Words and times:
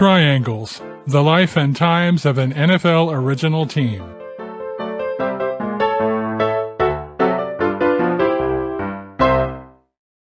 Triangles, 0.00 0.80
the 1.06 1.22
life 1.22 1.58
and 1.58 1.76
times 1.76 2.24
of 2.24 2.38
an 2.38 2.54
NFL 2.54 3.12
original 3.12 3.66
team. 3.66 4.02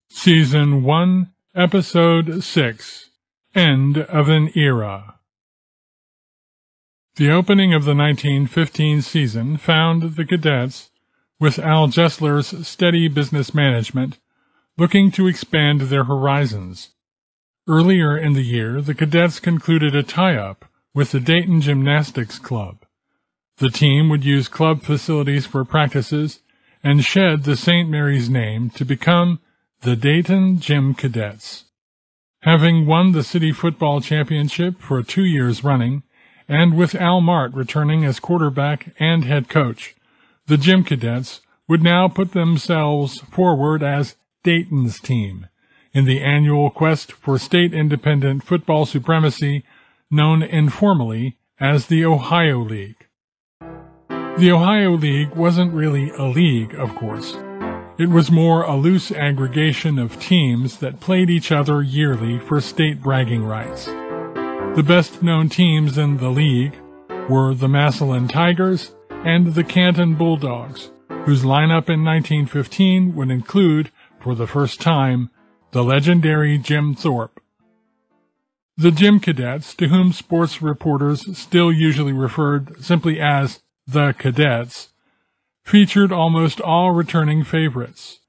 Season 0.10 0.82
1, 0.82 1.32
Episode 1.54 2.44
6 2.44 3.10
End 3.53 3.99
of 3.99 4.29
an 4.29 4.49
Era. 4.55 5.19
The 7.17 7.29
opening 7.29 7.71
of 7.71 7.85
the 7.85 7.93
1915 7.93 9.03
season 9.03 9.57
found 9.57 10.15
the 10.15 10.25
cadets, 10.25 10.89
with 11.39 11.59
Al 11.59 11.87
Jessler's 11.87 12.67
steady 12.67 13.07
business 13.07 13.53
management, 13.53 14.17
looking 14.79 15.12
to 15.12 15.28
expand 15.28 15.81
their 15.81 16.05
horizons. 16.05 16.95
Earlier 17.67 18.17
in 18.17 18.34
the 18.34 18.41
year, 18.41 18.81
the 18.81 18.95
cadets 18.95 19.39
concluded 19.39 19.95
a 19.95 20.02
tie-up 20.02 20.65
with 20.95 21.11
the 21.11 21.19
Dayton 21.19 21.61
Gymnastics 21.61 22.39
Club. 22.39 22.85
The 23.57 23.69
team 23.69 24.09
would 24.09 24.25
use 24.25 24.47
club 24.47 24.81
facilities 24.81 25.45
for 25.45 25.63
practices 25.63 26.39
and 26.83 27.05
shed 27.05 27.43
the 27.43 27.55
St. 27.55 27.88
Mary's 27.88 28.31
name 28.31 28.71
to 28.71 28.83
become 28.83 29.39
the 29.81 29.95
Dayton 29.95 30.59
Gym 30.59 30.95
Cadets. 30.95 31.66
Having 32.41 32.88
won 32.88 33.11
the 33.11 33.23
city 33.23 33.52
football 33.52 34.02
championship 34.02 34.81
for 34.81 35.03
two 35.03 35.23
years 35.23 35.63
running, 35.63 36.02
and 36.47 36.75
with 36.75 36.95
Al 36.95 37.21
Mahrt 37.21 37.53
returning 37.53 38.03
as 38.03 38.19
quarterback 38.19 38.91
and 38.99 39.23
head 39.23 39.49
coach, 39.49 39.93
the 40.47 40.57
Gym 40.57 40.83
Cadets 40.83 41.41
would 41.67 41.83
now 41.83 42.07
put 42.07 42.31
themselves 42.31 43.19
forward 43.19 43.83
as 43.83 44.16
Dayton's 44.43 44.99
team 44.99 45.45
in 45.94 46.05
the 46.05 46.22
annual 46.22 46.70
quest 46.70 47.12
for 47.12 47.38
state 47.38 47.73
independent 47.73 48.44
football 48.44 48.86
supremacy 48.86 49.63
known 50.09 50.41
informally 50.41 51.38
as 51.59 51.88
the 51.88 52.06
Ohio 52.06 52.59
League. 52.59 53.08
The 54.38 54.52
Ohio 54.52 54.92
League 54.92 55.36
wasn't 55.36 55.73
really 55.73 56.09
a 56.11 56.23
league, 56.23 56.73
of 56.75 56.95
course. 56.95 57.36
It 57.98 58.09
was 58.09 58.31
more 58.31 58.64
a 58.64 58.75
loose 58.75 59.11
aggregation 59.11 60.00
of 60.00 60.20
teams 60.20 60.78
that 60.78 61.00
played 61.00 61.30
each 61.30 61.52
other 61.52 61.81
yearly 61.81 62.39
for 62.39 62.59
state 62.59 63.02
bragging 63.02 63.44
rights. 63.44 63.86
The 63.86 64.83
best 64.86 65.22
known 65.22 65.50
teams 65.50 65.98
in 65.98 66.17
the 66.17 66.30
league 66.30 66.76
were 67.30 67.53
the 67.53 67.67
Massillon 67.67 68.28
Tigers 68.28 68.95
and 69.09 69.53
the 69.53 69.64
Canton 69.64 70.16
Bulldogs, 70.16 70.92
whose 71.26 71.44
lineup 71.44 71.89
in 71.89 72.03
1915 72.03 73.14
would 73.16 73.30
include, 73.30 73.92
for 74.20 74.33
the 74.33 74.48
first 74.48 74.81
time, 74.81 75.30
the 75.72 75.83
legendary 75.83 76.58
Jim 76.58 76.94
Thorpe. 76.95 77.41
The 78.77 78.91
Gym 78.91 79.19
Cadets, 79.19 79.73
to 79.75 79.88
whom 79.88 80.11
sports 80.11 80.61
reporters 80.61 81.38
still 81.38 81.72
usually 81.72 82.14
referred 82.14 82.83
simply 82.83 83.19
as 83.19 83.61
the 83.86 84.14
Cadets, 84.17 84.89
featured 85.64 86.11
almost 86.11 86.59
all 86.59 86.92
returning 86.92 87.44
favorites. 87.44 88.19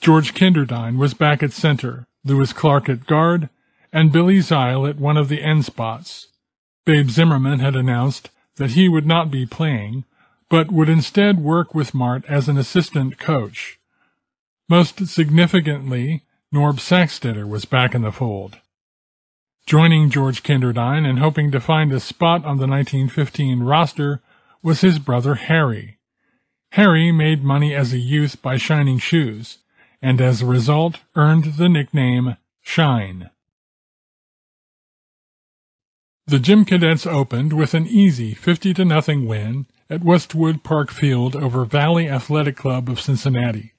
George 0.00 0.34
Kinderdine 0.34 0.98
was 0.98 1.14
back 1.14 1.42
at 1.42 1.52
center, 1.52 2.06
Lewis 2.24 2.52
Clark 2.52 2.88
at 2.88 3.06
guard, 3.06 3.48
and 3.92 4.12
Billy 4.12 4.40
Zeil 4.40 4.86
at 4.86 4.98
one 4.98 5.16
of 5.16 5.28
the 5.28 5.42
end 5.42 5.64
spots. 5.64 6.28
Babe 6.84 7.08
Zimmerman 7.08 7.60
had 7.60 7.76
announced 7.76 8.30
that 8.56 8.72
he 8.72 8.88
would 8.88 9.06
not 9.06 9.30
be 9.30 9.46
playing, 9.46 10.04
but 10.48 10.72
would 10.72 10.88
instead 10.88 11.38
work 11.38 11.74
with 11.74 11.92
Mahrt 11.92 12.24
as 12.26 12.48
an 12.48 12.58
assistant 12.58 13.18
coach. 13.18 13.78
Most 14.68 15.06
significantly, 15.06 16.22
Norb 16.52 16.80
Sacksteder 16.80 17.48
was 17.48 17.64
back 17.64 17.94
in 17.94 18.02
the 18.02 18.12
fold. 18.12 18.58
Joining 19.64 20.10
George 20.10 20.42
Kinderdine 20.42 21.08
and 21.08 21.18
hoping 21.18 21.50
to 21.50 21.60
find 21.60 21.90
a 21.92 22.00
spot 22.00 22.44
on 22.44 22.58
the 22.58 22.66
1915 22.66 23.60
roster 23.60 24.20
was 24.62 24.82
his 24.82 24.98
brother 24.98 25.36
Harry. 25.36 25.98
Harry 26.72 27.10
made 27.10 27.42
money 27.42 27.74
as 27.74 27.92
a 27.92 27.98
youth 27.98 28.42
by 28.42 28.58
shining 28.58 28.98
shoes, 28.98 29.58
and 30.02 30.20
as 30.20 30.42
a 30.42 30.46
result 30.46 30.98
earned 31.14 31.56
the 31.56 31.70
nickname 31.70 32.36
Shine. 32.60 33.30
The 36.26 36.38
Gym 36.38 36.64
Cadets 36.64 37.06
opened 37.06 37.54
with 37.54 37.72
an 37.72 37.86
easy 37.86 38.34
50 38.34 38.74
to 38.74 38.84
nothing 38.84 39.26
win 39.26 39.66
at 39.88 40.04
Westwood 40.04 40.62
Park 40.62 40.90
Field 40.90 41.34
over 41.34 41.64
Valley 41.64 42.08
Athletic 42.08 42.56
Club 42.56 42.88
of 42.88 43.00
Cincinnati. 43.00 43.72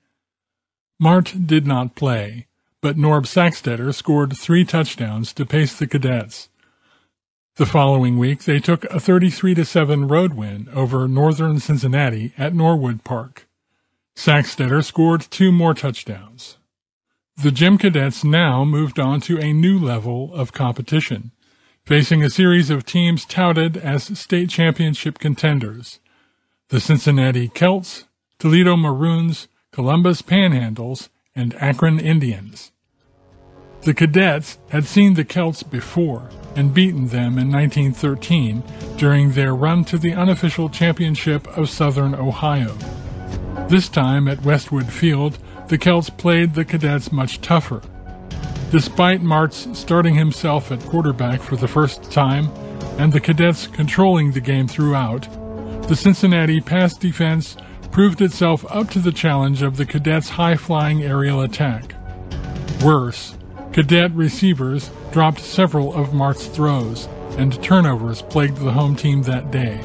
Mahrt 1.02 1.48
did 1.48 1.66
not 1.66 1.96
play, 1.96 2.48
but 2.84 2.98
Norb 2.98 3.24
Sacksteder 3.24 3.96
scored 3.96 4.36
three 4.36 4.66
touchdowns 4.66 5.32
to 5.32 5.46
pace 5.46 5.74
the 5.74 5.88
cadets. 5.88 6.50
The 7.56 7.66
following 7.66 8.18
week, 8.18 8.44
they 8.44 8.60
took 8.60 8.84
a 8.86 8.98
33-7 8.98 10.12
road 10.12 10.34
win 10.34 10.68
over 10.74 11.08
Northern 11.08 11.62
Cincinnati 11.62 12.34
at 12.38 12.54
Norwood 12.54 13.06
Park. 13.06 13.48
Sacksteder 14.18 14.84
scored 14.84 15.22
two 15.22 15.50
more 15.50 15.74
touchdowns. 15.74 16.58
The 17.42 17.52
Gym 17.52 17.78
Cadets 17.78 18.26
now 18.26 18.66
moved 18.66 19.00
on 19.00 19.22
to 19.22 19.40
a 19.40 19.54
new 19.54 19.80
level 19.80 20.34
of 20.34 20.52
competition, 20.52 21.32
facing 21.86 22.22
a 22.22 22.30
series 22.30 22.70
of 22.70 22.86
teams 22.86 23.24
touted 23.24 23.78
as 23.78 24.20
state 24.20 24.50
championship 24.50 25.20
contenders. 25.20 26.02
The 26.68 26.82
Cincinnati 26.82 27.48
Celts, 27.48 28.04
Toledo 28.40 28.76
Maroons, 28.76 29.48
Columbus 29.72 30.22
Panhandles, 30.22 31.08
and 31.34 31.56
Akron 31.56 31.98
Indians. 31.98 32.73
The 33.86 33.94
cadets 33.94 34.60
had 34.70 34.86
seen 34.86 35.16
the 35.16 35.26
Celts 35.26 35.62
before 35.62 36.30
and 36.56 36.74
beaten 36.74 37.08
them 37.08 37.38
in 37.38 37.52
1913 37.52 38.64
during 38.96 39.32
their 39.32 39.54
run 39.54 39.84
to 39.86 39.98
the 39.98 40.14
unofficial 40.14 40.70
championship 40.70 41.46
of 41.58 41.70
Southern 41.70 42.16
Ohio. 42.16 42.78
This 43.68 43.90
time 43.90 44.30
at 44.30 44.44
Westwood 44.44 44.88
Field, 44.88 45.38
the 45.68 45.78
Celts 45.78 46.10
played 46.10 46.54
the 46.54 46.64
cadets 46.64 47.12
much 47.12 47.42
tougher. 47.42 47.82
Despite 48.72 49.22
Mahrt's 49.22 49.78
starting 49.78 50.16
himself 50.16 50.72
at 50.72 50.80
quarterback 50.86 51.42
for 51.42 51.58
the 51.58 51.68
first 51.68 52.10
time 52.10 52.48
and 52.98 53.12
the 53.12 53.20
cadets 53.20 53.68
controlling 53.68 54.32
the 54.32 54.40
game 54.40 54.68
throughout, 54.70 55.28
the 55.90 55.96
Cincinnati 55.96 56.62
pass 56.62 56.96
defense 56.96 57.58
proved 57.92 58.22
itself 58.22 58.66
up 58.70 58.90
to 58.92 59.00
the 59.00 59.12
challenge 59.12 59.62
of 59.62 59.76
the 59.76 59.86
cadets' 59.86 60.30
high-flying 60.30 61.04
aerial 61.04 61.42
attack. 61.42 61.96
Worse, 62.82 63.36
Cadet 63.74 64.12
receivers 64.14 64.92
dropped 65.12 65.40
several 65.40 65.96
of 65.96 66.14
Mahrt's 66.14 66.46
throws, 66.46 67.08
and 67.40 67.62
turnovers 67.64 68.22
plagued 68.22 68.58
the 68.58 68.72
home 68.72 68.96
team 68.96 69.24
that 69.24 69.50
day. 69.50 69.78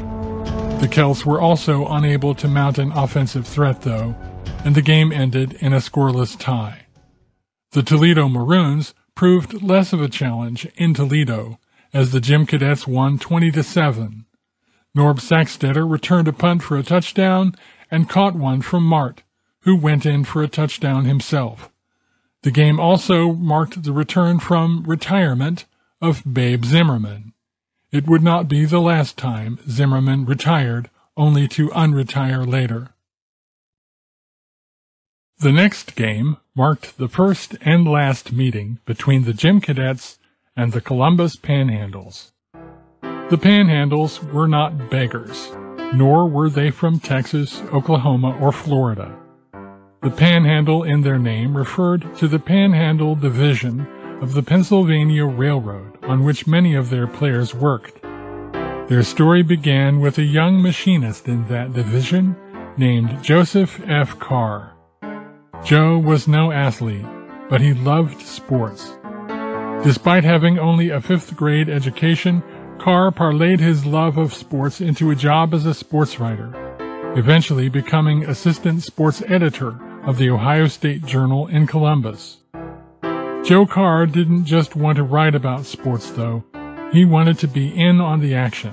The 0.80 0.88
Celts 0.88 1.24
were 1.24 1.40
also 1.40 1.86
unable 1.88 2.34
to 2.34 2.48
mount 2.48 2.76
an 2.76 2.92
offensive 2.92 3.46
threat, 3.46 3.80
though, 3.80 4.14
and 4.62 4.74
the 4.74 4.82
game 4.82 5.10
ended 5.10 5.54
in 5.54 5.72
a 5.72 5.78
scoreless 5.78 6.38
tie. 6.38 6.86
The 7.72 7.82
Toledo 7.82 8.28
Maroons 8.28 8.92
proved 9.14 9.62
less 9.62 9.94
of 9.94 10.02
a 10.02 10.08
challenge 10.08 10.66
in 10.76 10.92
Toledo, 10.92 11.58
as 11.94 12.12
the 12.12 12.20
Gym 12.20 12.44
Cadets 12.44 12.86
won 12.86 13.18
20 13.18 13.50
to 13.52 13.62
7. 13.62 14.26
Norb 14.94 15.18
Sacksteder 15.18 15.90
returned 15.90 16.28
a 16.28 16.32
punt 16.34 16.62
for 16.62 16.76
a 16.76 16.82
touchdown 16.82 17.54
and 17.90 18.08
caught 18.08 18.34
one 18.34 18.60
from 18.60 18.86
Mahrt, 18.86 19.20
who 19.60 19.74
went 19.74 20.04
in 20.04 20.24
for 20.24 20.42
a 20.42 20.48
touchdown 20.48 21.06
himself. 21.06 21.70
The 22.42 22.50
game 22.50 22.78
also 22.78 23.32
marked 23.32 23.82
the 23.82 23.92
return 23.92 24.38
from 24.38 24.84
retirement 24.86 25.64
of 26.00 26.22
Babe 26.32 26.64
Zimmerman. 26.64 27.32
It 27.90 28.06
would 28.06 28.22
not 28.22 28.48
be 28.48 28.64
the 28.64 28.80
last 28.80 29.16
time 29.16 29.58
Zimmerman 29.68 30.24
retired, 30.24 30.90
only 31.16 31.48
to 31.48 31.68
unretire 31.70 32.46
later. 32.46 32.90
The 35.38 35.52
next 35.52 35.96
game 35.96 36.36
marked 36.54 36.98
the 36.98 37.08
first 37.08 37.56
and 37.62 37.86
last 37.86 38.32
meeting 38.32 38.78
between 38.84 39.24
the 39.24 39.32
Gym 39.32 39.60
Cadets 39.60 40.18
and 40.56 40.72
the 40.72 40.80
Columbus 40.80 41.36
Panhandles. 41.36 42.32
The 43.02 43.38
Panhandles 43.38 44.22
were 44.32 44.48
not 44.48 44.90
beggars, 44.90 45.50
nor 45.92 46.28
were 46.28 46.50
they 46.50 46.70
from 46.70 47.00
Texas, 47.00 47.60
Oklahoma, 47.72 48.38
or 48.40 48.52
Florida. 48.52 49.17
The 50.00 50.10
Panhandle 50.10 50.84
in 50.84 51.00
their 51.00 51.18
name 51.18 51.56
referred 51.56 52.16
to 52.18 52.28
the 52.28 52.38
Panhandle 52.38 53.16
Division 53.16 53.84
of 54.22 54.32
the 54.32 54.44
Pennsylvania 54.44 55.26
Railroad 55.26 55.98
on 56.04 56.22
which 56.22 56.46
many 56.46 56.76
of 56.76 56.88
their 56.88 57.08
players 57.08 57.52
worked. 57.52 58.00
Their 58.88 59.02
story 59.02 59.42
began 59.42 59.98
with 59.98 60.16
a 60.16 60.22
young 60.22 60.62
machinist 60.62 61.26
in 61.26 61.48
that 61.48 61.72
division 61.72 62.36
named 62.76 63.24
Joseph 63.24 63.80
F. 63.88 64.16
Carr. 64.20 64.76
Joe 65.64 65.98
was 65.98 66.28
no 66.28 66.52
athlete, 66.52 67.04
but 67.50 67.60
he 67.60 67.74
loved 67.74 68.22
sports. 68.22 68.96
Despite 69.82 70.22
having 70.22 70.60
only 70.60 70.90
a 70.90 71.00
fifth 71.00 71.34
grade 71.34 71.68
education, 71.68 72.44
Carr 72.78 73.10
parlayed 73.10 73.58
his 73.58 73.84
love 73.84 74.16
of 74.16 74.32
sports 74.32 74.80
into 74.80 75.10
a 75.10 75.16
job 75.16 75.52
as 75.54 75.66
a 75.66 75.74
sports 75.74 76.20
writer, 76.20 76.54
eventually 77.16 77.68
becoming 77.68 78.24
assistant 78.24 78.84
sports 78.84 79.24
editor 79.26 79.76
of 80.08 80.16
the 80.16 80.30
Ohio 80.30 80.66
State 80.66 81.04
Journal 81.04 81.48
in 81.48 81.66
Columbus. 81.66 82.38
Joe 83.44 83.66
Carr 83.66 84.06
didn't 84.06 84.46
just 84.46 84.74
want 84.74 84.96
to 84.96 85.02
write 85.02 85.34
about 85.34 85.66
sports, 85.66 86.10
though. 86.12 86.44
He 86.94 87.04
wanted 87.04 87.38
to 87.40 87.46
be 87.46 87.78
in 87.78 88.00
on 88.00 88.20
the 88.20 88.34
action. 88.34 88.72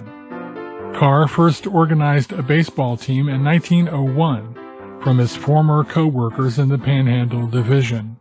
Carr 0.95 1.27
first 1.27 1.67
organized 1.67 2.31
a 2.31 2.41
baseball 2.41 2.95
team 2.95 3.27
in 3.27 3.43
1901 3.43 5.01
from 5.01 5.17
his 5.17 5.35
former 5.35 5.83
co-workers 5.83 6.57
in 6.57 6.69
the 6.69 6.77
Panhandle 6.77 7.47
Division. 7.47 8.15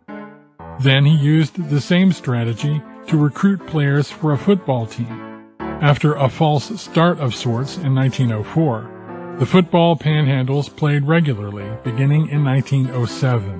Then 0.80 1.04
he 1.04 1.14
used 1.14 1.70
the 1.70 1.80
same 1.80 2.10
strategy 2.10 2.82
to 3.06 3.16
recruit 3.16 3.64
players 3.64 4.10
for 4.10 4.32
a 4.32 4.38
football 4.38 4.88
team. 4.88 5.54
After 5.60 6.14
a 6.14 6.28
false 6.28 6.80
start 6.80 7.20
of 7.20 7.32
sorts 7.32 7.76
in 7.76 7.94
1904, 7.94 8.93
the 9.38 9.46
football 9.46 9.96
panhandles 9.96 10.74
played 10.74 11.04
regularly 11.06 11.68
beginning 11.82 12.28
in 12.28 12.44
1907. 12.44 13.58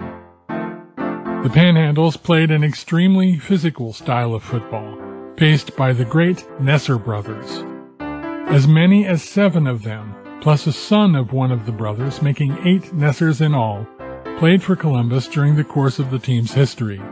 The 1.43 1.51
panhandles 1.51 2.17
played 2.17 2.53
an 2.53 2.63
extremely 2.63 3.39
physical 3.39 3.93
style 3.93 4.35
of 4.35 4.45
football, 4.45 4.97
paced 5.37 5.77
by 5.77 5.93
the 5.93 6.05
great 6.05 6.39
Nesser 6.61 7.03
brothers. 7.03 7.65
As 8.49 8.69
many 8.69 9.05
as 9.05 9.25
seven 9.25 9.67
of 9.67 9.83
them, 9.83 10.15
plus 10.41 10.69
a 10.69 10.73
son 10.73 11.17
of 11.17 11.33
one 11.33 11.51
of 11.51 11.67
the 11.67 11.73
brothers, 11.73 12.23
making 12.23 12.57
eight 12.65 12.85
Nessers 12.95 13.41
in 13.41 13.53
all, 13.53 13.85
played 14.39 14.63
for 14.63 14.77
Columbus 14.77 15.27
during 15.27 15.57
the 15.57 15.65
course 15.65 15.99
of 15.99 16.13
the 16.13 16.21
team's 16.21 16.53
history. 16.53 17.03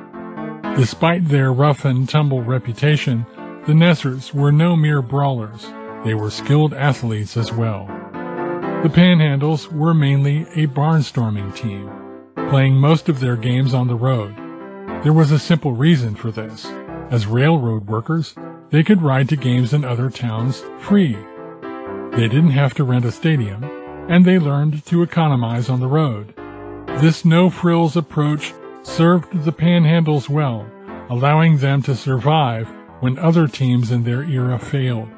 Despite 0.77 1.27
their 1.27 1.53
rough 1.53 1.85
and 1.85 2.09
tumble 2.09 2.43
reputation, 2.43 3.27
the 3.67 3.73
Nessers 3.73 4.33
were 4.33 4.53
no 4.53 4.77
mere 4.77 5.03
brawlers. 5.03 5.67
They 6.05 6.15
were 6.15 6.31
skilled 6.31 6.73
athletes 6.75 7.37
as 7.37 7.53
well. 7.53 8.02
The 8.83 8.89
Panhandles 8.89 9.71
were 9.71 9.95
mainly 9.95 10.41
a 10.57 10.67
barnstorming 10.67 11.55
team, 11.55 11.89
playing 12.51 12.75
most 12.75 13.09
of 13.09 13.21
their 13.21 13.37
games 13.37 13.73
on 13.75 13.87
the 13.87 13.95
road. 13.95 14.35
There 15.05 15.13
was 15.13 15.31
a 15.31 15.39
simple 15.39 15.73
reason 15.73 16.17
for 16.17 16.33
this. 16.33 16.67
As 17.09 17.29
railroad 17.29 17.87
workers, 17.87 18.35
they 18.71 18.83
could 18.83 19.01
ride 19.01 19.29
to 19.29 19.37
games 19.37 19.73
in 19.73 19.85
other 19.85 20.11
towns 20.11 20.65
free. 20.81 21.17
They 22.17 22.27
didn't 22.27 22.51
have 22.51 22.75
to 22.75 22.83
rent 22.83 23.05
a 23.05 23.13
stadium, 23.13 23.63
and 24.11 24.25
they 24.25 24.41
learned 24.41 24.85
to 24.87 25.05
economize 25.05 25.69
on 25.69 25.79
the 25.79 25.87
road. 25.87 26.35
This 27.01 27.25
no-frills 27.25 27.97
approach 27.97 28.53
served 28.83 29.45
the 29.45 29.53
Panhandles 29.53 30.29
well, 30.29 30.67
allowing 31.09 31.59
them 31.59 31.83
to 31.83 31.95
survive 31.95 32.69
when 32.99 33.17
other 33.17 33.47
teams 33.47 33.93
in 33.93 34.03
their 34.03 34.25
era 34.25 34.59
failed. 34.59 35.09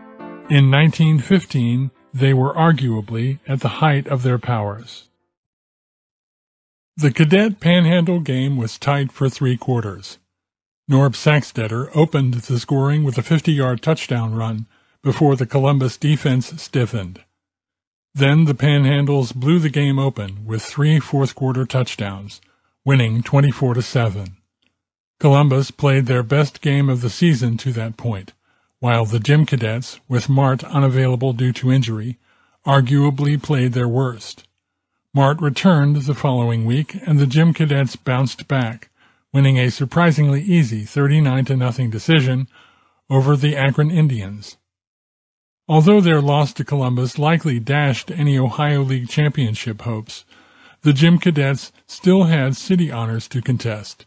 In 0.50 0.70
1915, 0.70 1.90
they 2.14 2.32
were 2.32 2.54
arguably 2.54 3.40
at 3.46 3.60
the 3.60 3.80
height 3.80 4.06
of 4.06 4.22
their 4.22 4.38
powers. 4.38 5.08
The 6.96 7.10
cadet 7.10 7.58
panhandle 7.58 8.20
game 8.20 8.56
was 8.56 8.78
tight 8.78 9.10
for 9.10 9.28
three 9.28 9.56
quarters. 9.56 10.18
Norb 10.88 11.14
Sacksteder 11.14 11.90
opened 11.92 12.34
the 12.34 12.60
scoring 12.60 13.02
with 13.02 13.18
a 13.18 13.22
50-yard 13.22 13.82
touchdown 13.82 14.34
run 14.34 14.66
before 15.02 15.34
the 15.34 15.46
Columbus 15.46 15.96
defense 15.96 16.62
stiffened. 16.62 17.24
Then 18.14 18.44
the 18.44 18.54
Panhandles 18.54 19.34
blew 19.34 19.58
the 19.58 19.68
game 19.68 19.98
open 19.98 20.44
with 20.44 20.62
three 20.62 21.00
fourth 21.00 21.34
quarter 21.34 21.66
touchdowns, 21.66 22.40
winning 22.84 23.24
24 23.24 23.74
to 23.74 23.82
7. 23.82 24.36
Columbus 25.18 25.72
played 25.72 26.06
their 26.06 26.22
best 26.22 26.60
game 26.60 26.88
of 26.88 27.00
the 27.00 27.10
season 27.10 27.56
to 27.56 27.72
that 27.72 27.96
point, 27.96 28.32
while 28.84 29.06
the 29.06 29.18
Gym 29.18 29.46
Cadets, 29.46 29.98
with 30.10 30.28
Mahrt 30.28 30.62
unavailable 30.62 31.32
due 31.32 31.54
to 31.54 31.72
injury, 31.72 32.18
arguably 32.66 33.42
played 33.42 33.72
their 33.72 33.88
worst. 33.88 34.46
Mahrt 35.16 35.40
returned 35.40 35.96
the 36.02 36.14
following 36.14 36.66
week 36.66 36.94
and 37.06 37.18
the 37.18 37.26
Gym 37.26 37.54
Cadets 37.54 37.96
bounced 37.96 38.46
back, 38.46 38.90
winning 39.32 39.56
a 39.56 39.70
surprisingly 39.70 40.42
easy 40.42 40.84
39 40.84 41.46
to 41.46 41.56
nothing 41.56 41.88
decision 41.88 42.46
over 43.08 43.38
the 43.38 43.56
Akron 43.56 43.90
Indians. 43.90 44.58
Although 45.66 46.02
their 46.02 46.20
loss 46.20 46.52
to 46.52 46.62
Columbus 46.62 47.18
likely 47.18 47.58
dashed 47.58 48.10
any 48.10 48.38
Ohio 48.38 48.82
League 48.82 49.08
championship 49.08 49.80
hopes, 49.80 50.26
the 50.82 50.92
Gym 50.92 51.16
Cadets 51.16 51.72
still 51.86 52.24
had 52.24 52.54
city 52.54 52.92
honors 52.92 53.28
to 53.28 53.40
contest. 53.40 54.04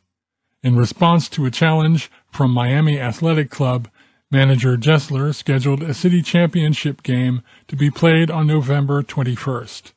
In 0.61 0.77
response 0.77 1.27
to 1.29 1.47
a 1.47 1.51
challenge 1.51 2.11
from 2.31 2.51
Miami 2.51 2.99
Athletic 2.99 3.49
Club, 3.49 3.89
manager 4.29 4.77
Jessler 4.77 5.33
scheduled 5.33 5.83
a 5.83 5.93
city 5.93 6.21
championship 6.21 7.03
game 7.03 7.41
to 7.67 7.75
be 7.75 7.89
played 7.89 8.29
on 8.29 8.47
November 8.47 9.01
21st. 9.03 9.93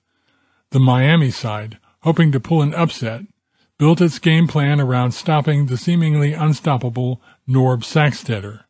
The 0.70 0.80
Miami 0.80 1.30
side, 1.30 1.78
hoping 2.02 2.30
to 2.32 2.40
pull 2.40 2.62
an 2.62 2.74
upset, 2.74 3.22
built 3.78 4.00
its 4.00 4.18
game 4.18 4.46
plan 4.46 4.80
around 4.80 5.12
stopping 5.12 5.66
the 5.66 5.76
seemingly 5.76 6.32
unstoppable 6.32 7.20
Norb 7.48 7.82
Sacksteder. 7.82 8.64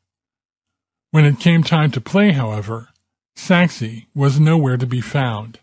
When 1.10 1.24
it 1.24 1.40
came 1.40 1.62
time 1.62 1.90
to 1.90 2.00
play, 2.00 2.32
however, 2.32 2.88
Saxey 3.34 4.06
was 4.14 4.38
nowhere 4.38 4.76
to 4.76 4.86
be 4.86 5.00
found. 5.00 5.58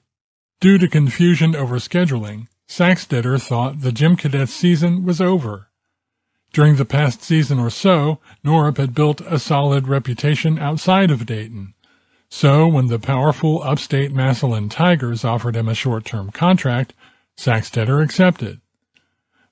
Due 0.60 0.78
to 0.78 0.88
confusion 0.88 1.56
over 1.56 1.78
scheduling, 1.78 2.48
Sacksteder 2.68 3.42
thought 3.42 3.82
the 3.82 3.92
Gym 3.92 4.18
Cadets 4.18 4.54
season 4.54 5.06
was 5.06 5.22
over. 5.22 5.67
During 6.54 6.76
the 6.76 6.86
past 6.86 7.22
season 7.22 7.60
or 7.60 7.70
so, 7.70 8.20
Norb 8.44 8.78
had 8.78 8.94
built 8.96 9.22
a 9.22 9.40
solid 9.40 9.88
reputation 9.88 10.58
outside 10.58 11.12
of 11.12 11.26
Dayton. 11.26 11.74
So 12.30 12.68
when 12.68 12.88
the 12.88 13.00
powerful 13.00 13.64
upstate 13.64 14.12
Massillon 14.12 14.70
Tigers 14.70 15.24
offered 15.24 15.56
him 15.56 15.68
a 15.68 15.76
short-term 15.76 16.32
contract, 16.32 16.94
Sacksteder 17.38 18.04
accepted. 18.04 18.60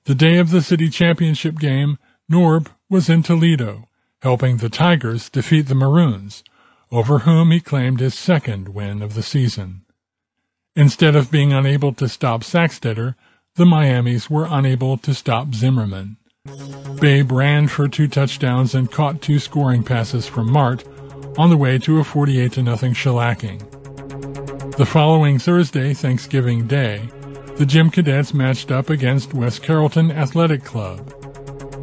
The 0.04 0.14
day 0.14 0.38
of 0.38 0.50
the 0.50 0.62
city 0.62 0.88
championship 0.88 1.58
game, 1.58 1.98
Norb 2.30 2.68
was 2.88 3.08
in 3.08 3.22
Toledo, 3.22 3.88
helping 4.22 4.56
the 4.56 4.68
Tigers 4.68 5.28
defeat 5.28 5.62
the 5.62 5.74
Maroons, 5.74 6.44
over 6.90 7.20
whom 7.20 7.50
he 7.50 7.60
claimed 7.60 8.00
his 8.00 8.14
second 8.14 8.68
win 8.68 9.02
of 9.02 9.14
the 9.14 9.22
season. 9.22 9.82
Instead 10.74 11.16
of 11.16 11.30
being 11.30 11.52
unable 11.52 11.92
to 11.94 12.08
stop 12.08 12.42
Sacksteder, 12.42 13.14
the 13.54 13.66
Miamis 13.66 14.28
were 14.28 14.46
unable 14.48 14.98
to 14.98 15.14
stop 15.14 15.54
Zimmerman. 15.54 16.18
Babe 17.00 17.30
ran 17.32 17.68
for 17.68 17.88
two 17.88 18.08
touchdowns 18.08 18.74
and 18.74 18.90
caught 18.90 19.20
two 19.20 19.38
scoring 19.38 19.82
passes 19.82 20.26
from 20.26 20.48
Mahrt 20.48 20.84
on 21.38 21.50
the 21.50 21.56
way 21.56 21.78
to 21.78 21.98
a 22.00 22.04
48 22.04 22.54
0 22.54 22.66
shellacking. 22.66 23.62
The 24.76 24.86
following 24.86 25.38
Thursday, 25.38 25.94
Thanksgiving 25.94 26.66
Day, 26.66 27.08
the 27.56 27.66
Gym 27.66 27.90
Cadets 27.90 28.34
matched 28.34 28.70
up 28.70 28.90
against 28.90 29.34
West 29.34 29.62
Carrollton 29.62 30.10
Athletic 30.10 30.64
Club. 30.64 31.12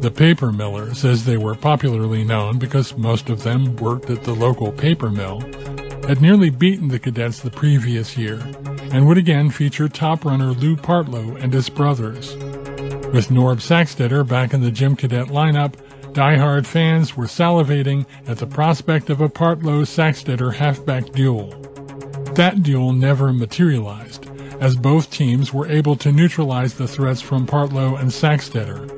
The 0.00 0.10
paper 0.10 0.52
millers, 0.52 1.04
as 1.04 1.24
they 1.24 1.36
were 1.36 1.54
popularly 1.54 2.24
known 2.24 2.58
because 2.58 2.96
most 2.96 3.30
of 3.30 3.42
them 3.42 3.74
worked 3.76 4.10
at 4.10 4.24
the 4.24 4.34
local 4.34 4.70
paper 4.70 5.10
mill, 5.10 5.40
had 6.06 6.20
nearly 6.20 6.50
beaten 6.50 6.88
the 6.88 6.98
cadets 6.98 7.40
the 7.40 7.50
previous 7.50 8.16
year 8.16 8.38
and 8.92 9.06
would 9.08 9.18
again 9.18 9.50
feature 9.50 9.88
top 9.88 10.24
runner 10.24 10.52
Lou 10.52 10.76
Partlow 10.76 11.42
and 11.42 11.52
his 11.52 11.68
brothers. 11.68 12.36
With 13.14 13.28
Norb 13.28 13.58
Sacksteder 13.58 14.26
back 14.26 14.52
in 14.54 14.60
the 14.60 14.72
Gym 14.72 14.96
Cadet 14.96 15.28
lineup, 15.28 15.74
die-hard 16.14 16.66
fans 16.66 17.16
were 17.16 17.26
salivating 17.26 18.06
at 18.26 18.38
the 18.38 18.46
prospect 18.48 19.08
of 19.08 19.20
a 19.20 19.28
Partlow-Sacksteder 19.28 20.52
halfback 20.52 21.12
duel. 21.12 21.50
That 22.34 22.64
duel 22.64 22.92
never 22.92 23.32
materialized, 23.32 24.28
as 24.60 24.74
both 24.74 25.12
teams 25.12 25.52
were 25.52 25.68
able 25.68 25.94
to 25.94 26.10
neutralize 26.10 26.74
the 26.74 26.88
threats 26.88 27.20
from 27.20 27.46
Partlow 27.46 28.00
and 28.00 28.10
Saxtetter. 28.10 28.90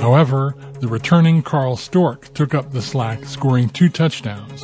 However, 0.00 0.54
the 0.78 0.86
returning 0.86 1.42
Carl 1.42 1.76
Storck 1.76 2.32
took 2.34 2.54
up 2.54 2.70
the 2.70 2.80
slack, 2.80 3.24
scoring 3.24 3.68
two 3.68 3.88
touchdowns. 3.88 4.62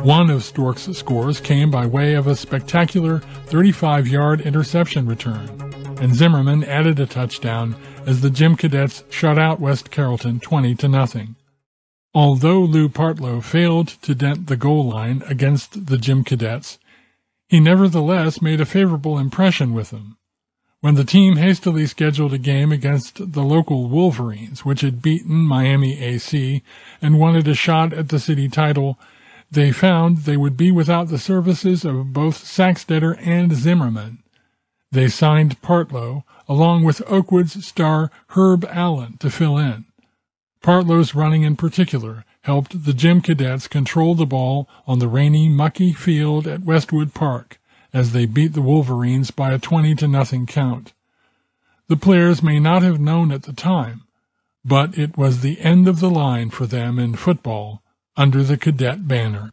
One 0.00 0.30
of 0.30 0.42
Storck's 0.42 0.88
scores 0.98 1.38
came 1.38 1.70
by 1.70 1.86
way 1.86 2.14
of 2.14 2.26
a 2.26 2.34
spectacular 2.34 3.20
35-yard 3.46 4.40
interception 4.40 5.06
return, 5.06 5.48
and 6.00 6.12
Zimmerman 6.12 6.64
added 6.64 6.98
a 6.98 7.06
touchdown 7.06 7.76
as 8.06 8.20
the 8.20 8.30
Gym 8.30 8.56
Cadets 8.56 9.04
shut 9.10 9.38
out 9.38 9.60
West 9.60 9.90
Carrollton 9.90 10.40
20 10.40 10.74
to 10.76 10.88
nothing. 10.88 11.36
Although 12.14 12.60
Lou 12.60 12.88
Partlow 12.88 13.42
failed 13.42 13.88
to 14.02 14.14
dent 14.14 14.46
the 14.48 14.56
goal 14.56 14.88
line 14.88 15.22
against 15.26 15.86
the 15.86 15.96
Gym 15.96 16.24
Cadets, 16.24 16.78
he 17.48 17.60
nevertheless 17.60 18.42
made 18.42 18.60
a 18.60 18.66
favorable 18.66 19.18
impression 19.18 19.72
with 19.72 19.90
them. 19.90 20.16
When 20.80 20.94
the 20.94 21.04
team 21.04 21.36
hastily 21.36 21.86
scheduled 21.86 22.32
a 22.32 22.38
game 22.38 22.72
against 22.72 23.32
the 23.32 23.42
local 23.42 23.88
Wolverines, 23.88 24.64
which 24.64 24.80
had 24.80 25.02
beaten 25.02 25.36
Miami 25.36 26.00
AC 26.02 26.62
and 27.02 27.18
wanted 27.18 27.46
a 27.46 27.54
shot 27.54 27.92
at 27.92 28.08
the 28.08 28.18
city 28.18 28.48
title, 28.48 28.98
they 29.50 29.72
found 29.72 30.18
they 30.18 30.36
would 30.36 30.56
be 30.56 30.70
without 30.70 31.08
the 31.08 31.18
services 31.18 31.84
of 31.84 32.12
both 32.12 32.44
Sacksteder 32.44 33.18
and 33.20 33.52
Zimmerman. 33.52 34.22
They 34.90 35.08
signed 35.08 35.60
Partlow, 35.60 36.24
along 36.50 36.82
with 36.82 37.00
Oakwood's 37.06 37.64
star 37.64 38.10
Herb 38.30 38.64
Allen, 38.68 39.16
to 39.18 39.30
fill 39.30 39.56
in. 39.56 39.84
Partlow's 40.60 41.14
running 41.14 41.44
in 41.44 41.54
particular 41.54 42.24
helped 42.40 42.84
the 42.84 42.92
Gym 42.92 43.20
Cadets 43.20 43.68
control 43.68 44.16
the 44.16 44.26
ball 44.26 44.68
on 44.84 44.98
the 44.98 45.06
rainy, 45.06 45.48
mucky 45.48 45.92
field 45.92 46.48
at 46.48 46.64
Westwood 46.64 47.14
Park 47.14 47.60
as 47.92 48.10
they 48.10 48.26
beat 48.26 48.54
the 48.54 48.62
Wolverines 48.62 49.30
by 49.30 49.52
a 49.52 49.60
20 49.60 49.94
to 49.94 50.08
nothing 50.08 50.44
count. 50.44 50.92
The 51.86 51.96
players 51.96 52.42
may 52.42 52.58
not 52.58 52.82
have 52.82 52.98
known 52.98 53.30
at 53.30 53.44
the 53.44 53.52
time, 53.52 54.02
but 54.64 54.98
it 54.98 55.16
was 55.16 55.42
the 55.42 55.60
end 55.60 55.86
of 55.86 56.00
the 56.00 56.10
line 56.10 56.50
for 56.50 56.66
them 56.66 56.98
in 56.98 57.14
football 57.14 57.80
under 58.16 58.42
the 58.42 58.56
cadet 58.56 59.06
banner. 59.06 59.52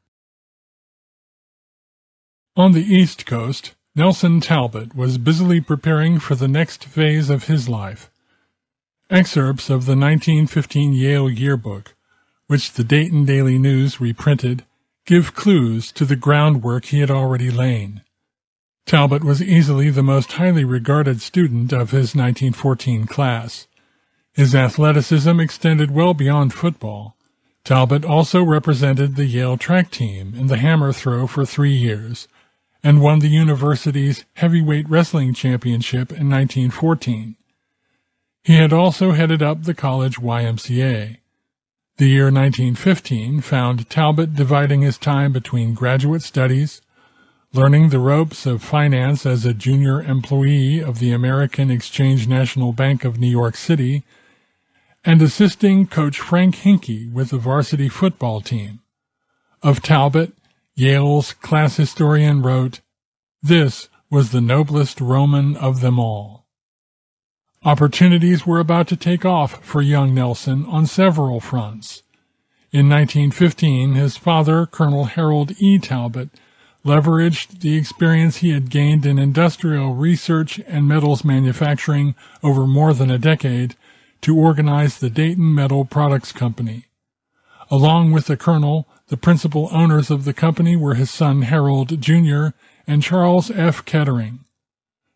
On 2.55 2.71
the 2.71 2.81
East 2.83 3.27
Coast, 3.27 3.75
Nelson 3.97 4.41
Talbott 4.41 4.95
was 4.95 5.17
busily 5.17 5.59
preparing 5.59 6.19
for 6.19 6.35
the 6.35 6.47
next 6.47 6.85
phase 6.85 7.31
of 7.31 7.45
his 7.45 7.67
life. 7.67 8.11
Excerpts 9.09 9.71
of 9.71 9.87
the 9.87 9.97
1915 9.97 10.93
Yale 10.93 11.27
yearbook, 11.27 11.95
which 12.45 12.73
the 12.73 12.83
Dayton 12.83 13.25
Daily 13.25 13.57
News 13.57 13.99
reprinted, 13.99 14.63
give 15.07 15.33
clues 15.33 15.91
to 15.93 16.05
the 16.05 16.15
groundwork 16.15 16.85
he 16.85 16.99
had 16.99 17.09
already 17.09 17.49
laid. 17.49 18.03
Talbott 18.85 19.23
was 19.23 19.41
easily 19.41 19.89
the 19.89 20.03
most 20.03 20.33
highly 20.33 20.63
regarded 20.63 21.19
student 21.19 21.73
of 21.73 21.89
his 21.89 22.13
1914 22.13 23.07
class. 23.07 23.65
His 24.31 24.53
athleticism 24.53 25.39
extended 25.39 25.89
well 25.89 26.13
beyond 26.13 26.53
football. 26.53 27.17
Talbott 27.63 28.05
also 28.05 28.43
represented 28.43 29.15
the 29.15 29.25
Yale 29.25 29.57
track 29.57 29.89
team 29.89 30.35
in 30.35 30.45
the 30.45 30.57
hammer 30.57 30.93
throw 30.93 31.25
for 31.25 31.47
three 31.47 31.73
years 31.73 32.27
and 32.83 33.01
won 33.01 33.19
the 33.19 33.27
university's 33.27 34.25
heavyweight 34.35 34.87
wrestling 34.89 35.33
championship 35.33 36.11
in 36.11 36.29
1914. 36.29 37.35
He 38.43 38.55
had 38.55 38.71
also 38.71 39.11
headed 39.11 39.41
up 39.41 39.63
the 39.63 39.73
college 39.73 40.17
YMCA. 40.17 41.17
The 41.97 42.07
year 42.07 42.25
1915 42.25 43.41
found 43.41 43.89
Talbott 43.89 44.35
dividing 44.35 44.83
his 44.83 44.97
time 44.97 45.33
between 45.33 45.73
graduate 45.73 46.21
studies, 46.21 46.81
learning 47.53 47.89
the 47.89 47.99
ropes 47.99 48.45
of 48.45 48.61
finance 48.61 49.25
as 49.25 49.45
a 49.45 49.53
junior 49.53 50.01
employee 50.01 50.79
of 50.79 50.99
the 50.99 51.11
American 51.11 51.71
Exchange 51.71 52.27
National 52.27 52.71
Bank 52.71 53.03
of 53.03 53.19
New 53.19 53.27
York 53.27 53.55
City, 53.57 54.03
and 55.03 55.21
assisting 55.21 55.87
coach 55.87 56.19
Frank 56.19 56.57
Hinkey 56.57 57.11
with 57.11 57.31
the 57.31 57.37
varsity 57.37 57.89
football 57.89 58.41
team. 58.41 58.81
Of 59.63 59.81
Talbott, 59.81 60.33
Yale's 60.79 61.33
class 61.33 61.77
historian 61.77 62.43
wrote, 62.43 62.81
This 63.41 63.89
was 64.11 64.29
the 64.31 64.39
noblest 64.39 65.01
Roman 65.01 65.55
of 65.55 65.81
them 65.81 65.97
all. 65.97 66.45
Opportunities 67.65 68.45
were 68.45 68.59
about 68.59 68.87
to 68.89 68.95
take 68.95 69.25
off 69.25 69.65
for 69.65 69.81
young 69.81 70.13
Nelson 70.13 70.65
on 70.65 70.85
several 70.85 71.39
fronts. 71.39 72.03
In 72.71 72.87
1915, 72.87 73.95
his 73.95 74.17
father, 74.17 74.67
Colonel 74.67 75.05
Harold 75.05 75.53
E. 75.57 75.79
Talbott, 75.79 76.29
leveraged 76.85 77.61
the 77.61 77.75
experience 77.75 78.37
he 78.37 78.51
had 78.51 78.69
gained 78.69 79.03
in 79.03 79.17
industrial 79.17 79.95
research 79.95 80.59
and 80.67 80.87
metals 80.87 81.25
manufacturing 81.25 82.13
over 82.43 82.67
more 82.67 82.93
than 82.93 83.09
a 83.09 83.17
decade 83.17 83.75
to 84.21 84.37
organize 84.37 84.99
the 84.99 85.09
Dayton 85.09 85.55
Metal 85.55 85.85
Products 85.85 86.31
Company. 86.31 86.85
Along 87.71 88.11
with 88.11 88.27
the 88.27 88.37
colonel, 88.37 88.87
the 89.07 89.17
principal 89.17 89.69
owners 89.71 90.11
of 90.11 90.25
the 90.25 90.33
company 90.33 90.75
were 90.75 90.95
his 90.95 91.09
son 91.09 91.43
Harold 91.43 92.01
Jr. 92.01 92.47
and 92.85 93.01
Charles 93.01 93.49
F. 93.51 93.85
Kettering. 93.85 94.39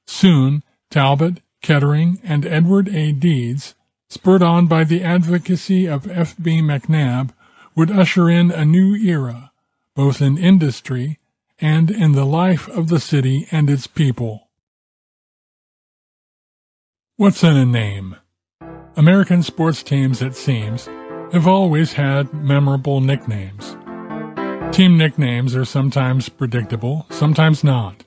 Soon, 0.05 0.63
Talbott, 0.89 1.41
Kettering, 1.61 2.19
and 2.23 2.45
Edward 2.45 2.89
A. 2.89 3.11
Deeds, 3.11 3.75
spurred 4.09 4.41
on 4.41 4.67
by 4.67 4.83
the 4.83 5.03
advocacy 5.03 5.87
of 5.87 6.09
F. 6.09 6.35
B. 6.41 6.61
McNabb, 6.61 7.31
would 7.75 7.91
usher 7.91 8.29
in 8.29 8.51
a 8.51 8.65
new 8.65 8.95
era, 8.95 9.51
both 9.95 10.21
in 10.21 10.37
industry 10.37 11.19
and 11.59 11.91
in 11.91 12.13
the 12.13 12.25
life 12.25 12.67
of 12.69 12.89
the 12.89 12.99
city 12.99 13.47
and 13.51 13.69
its 13.69 13.87
people. 13.87 14.49
What's 17.17 17.43
in 17.43 17.55
a 17.55 17.65
name? 17.65 18.15
American 18.95 19.43
sports 19.43 19.83
teams, 19.83 20.21
it 20.21 20.35
seems, 20.35 20.87
have 21.31 21.47
always 21.47 21.93
had 21.93 22.33
memorable 22.33 22.99
nicknames. 22.99 23.77
Team 24.71 24.97
nicknames 24.97 25.53
are 25.53 25.65
sometimes 25.65 26.29
predictable, 26.29 27.05
sometimes 27.09 27.61
not. 27.61 28.05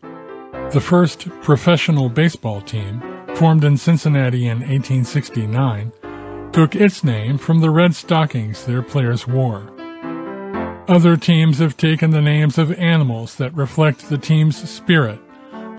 The 0.72 0.80
first 0.80 1.28
professional 1.42 2.08
baseball 2.08 2.62
team, 2.62 3.02
formed 3.34 3.64
in 3.64 3.76
Cincinnati 3.76 4.46
in 4.46 4.60
1869, 4.60 5.92
took 6.52 6.74
its 6.74 7.04
name 7.04 7.36
from 7.36 7.60
the 7.60 7.68
red 7.68 7.94
stockings 7.94 8.64
their 8.64 8.80
players 8.80 9.28
wore. 9.28 9.70
Other 10.88 11.18
teams 11.18 11.58
have 11.58 11.76
taken 11.76 12.12
the 12.12 12.22
names 12.22 12.56
of 12.56 12.72
animals 12.72 13.36
that 13.36 13.54
reflect 13.54 14.08
the 14.08 14.18
team's 14.18 14.56
spirit, 14.68 15.20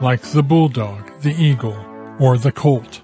like 0.02 0.22
the 0.22 0.44
bulldog, 0.44 1.20
the 1.22 1.34
eagle, 1.34 1.84
or 2.20 2.38
the 2.38 2.52
colt. 2.52 3.02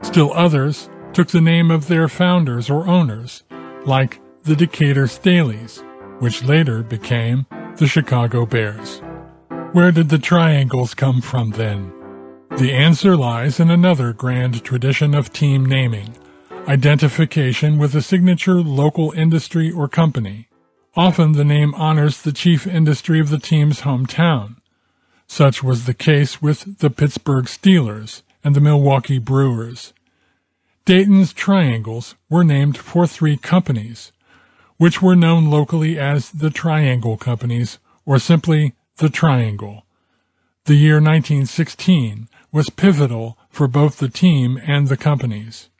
Still 0.00 0.32
others 0.32 0.88
took 1.12 1.28
the 1.28 1.42
name 1.42 1.70
of 1.70 1.88
their 1.88 2.08
founders 2.08 2.70
or 2.70 2.88
owners, 2.88 3.42
like 3.84 4.18
the 4.44 4.56
Decatur 4.56 5.04
Staleys, 5.04 5.84
which 6.22 6.44
later 6.44 6.84
became 6.84 7.44
the 7.78 7.86
Chicago 7.88 8.46
Bears. 8.46 9.02
Where 9.72 9.90
did 9.90 10.08
the 10.08 10.20
triangles 10.20 10.94
come 10.94 11.20
from 11.20 11.50
then? 11.50 11.92
The 12.58 12.72
answer 12.72 13.16
lies 13.16 13.58
in 13.58 13.70
another 13.70 14.12
grand 14.12 14.62
tradition 14.62 15.16
of 15.16 15.32
team 15.32 15.66
naming, 15.66 16.14
identification 16.68 17.76
with 17.76 17.96
a 17.96 18.02
signature 18.02 18.60
local 18.60 19.10
industry 19.16 19.72
or 19.72 19.88
company. 19.88 20.46
Often 20.94 21.32
the 21.32 21.44
name 21.44 21.74
honors 21.74 22.22
the 22.22 22.30
chief 22.30 22.68
industry 22.68 23.18
of 23.18 23.28
the 23.28 23.40
team's 23.40 23.80
hometown. 23.80 24.58
Such 25.26 25.60
was 25.64 25.86
the 25.86 25.94
case 25.94 26.40
with 26.40 26.78
the 26.78 26.90
Pittsburgh 26.90 27.46
Steelers 27.46 28.22
and 28.44 28.54
the 28.54 28.60
Milwaukee 28.60 29.18
Brewers. 29.18 29.92
Dayton's 30.84 31.32
Triangles 31.32 32.14
were 32.30 32.44
named 32.44 32.78
for 32.78 33.08
three 33.08 33.36
companies, 33.36 34.12
which 34.82 35.00
were 35.00 35.14
known 35.14 35.48
locally 35.48 35.96
as 35.96 36.32
the 36.32 36.50
Triangle 36.50 37.16
Companies 37.16 37.78
or 38.04 38.18
simply 38.18 38.74
the 38.96 39.08
Triangle. 39.08 39.86
The 40.64 40.74
year 40.74 40.94
1916 40.94 42.28
was 42.50 42.68
pivotal 42.68 43.38
for 43.48 43.68
both 43.68 43.98
the 43.98 44.08
team 44.08 44.60
and 44.66 44.88
the 44.88 44.96
companies. 44.96 45.70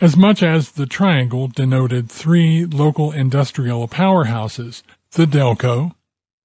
As 0.00 0.16
much 0.16 0.42
as 0.42 0.72
the 0.72 0.86
triangle 0.86 1.46
denoted 1.46 2.10
three 2.10 2.66
local 2.66 3.12
industrial 3.12 3.86
powerhouses, 3.86 4.82
the 5.12 5.26
Delco, 5.26 5.94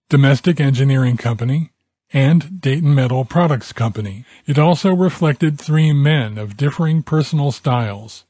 Domestic 0.08 0.62
Engineering 0.62 1.18
Company, 1.18 1.72
and 2.14 2.62
Dayton 2.62 2.94
Metal 2.94 3.26
Products 3.26 3.74
Company, 3.74 4.24
it 4.46 4.60
also 4.60 4.94
reflected 4.94 5.58
three 5.58 5.94
men 5.94 6.38
of 6.38 6.58
differing 6.58 7.02
personal 7.02 7.52
styles. 7.52 8.27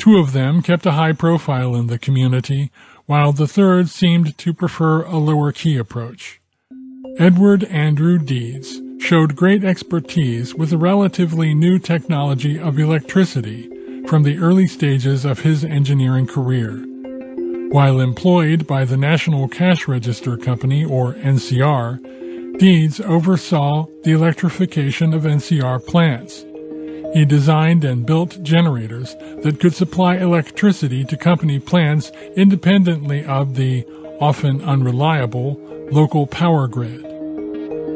Two 0.00 0.16
of 0.16 0.32
them 0.32 0.62
kept 0.62 0.86
a 0.86 0.92
high 0.92 1.12
profile 1.12 1.76
in 1.76 1.88
the 1.88 1.98
community, 1.98 2.70
while 3.04 3.32
the 3.32 3.46
third 3.46 3.90
seemed 3.90 4.38
to 4.38 4.54
prefer 4.54 5.02
a 5.02 5.18
lower 5.18 5.52
key 5.52 5.76
approach. 5.76 6.40
Edward 7.18 7.64
Andrew 7.64 8.16
Deeds 8.16 8.80
showed 8.98 9.36
great 9.36 9.62
expertise 9.62 10.54
with 10.54 10.70
the 10.70 10.78
relatively 10.78 11.52
new 11.52 11.78
technology 11.78 12.58
of 12.58 12.78
electricity 12.78 13.68
from 14.06 14.22
the 14.22 14.38
early 14.38 14.66
stages 14.66 15.26
of 15.26 15.40
his 15.40 15.66
engineering 15.66 16.26
career. 16.26 16.82
While 17.68 18.00
employed 18.00 18.66
by 18.66 18.86
the 18.86 18.96
National 18.96 19.48
Cash 19.48 19.86
Register 19.86 20.38
Company, 20.38 20.82
or 20.82 21.12
NCR, 21.12 22.58
Deeds 22.58 23.00
oversaw 23.00 23.84
the 24.04 24.12
electrification 24.12 25.12
of 25.12 25.24
NCR 25.24 25.86
plants. 25.86 26.46
He 27.12 27.24
designed 27.24 27.84
and 27.84 28.06
built 28.06 28.42
generators 28.42 29.16
that 29.42 29.58
could 29.58 29.74
supply 29.74 30.16
electricity 30.16 31.04
to 31.04 31.16
company 31.16 31.58
plants 31.58 32.12
independently 32.36 33.24
of 33.24 33.56
the 33.56 33.84
often 34.20 34.62
unreliable 34.62 35.60
local 35.90 36.26
power 36.26 36.68
grid. 36.68 37.02